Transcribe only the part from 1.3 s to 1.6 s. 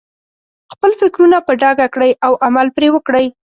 په